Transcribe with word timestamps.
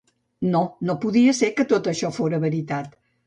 No, 0.53 0.61
no 0.89 0.95
podia 1.03 1.35
ser, 1.41 1.51
que 1.59 1.67
tot 1.73 1.91
això 1.93 2.11
fóra 2.17 2.43
veritat. 2.49 2.99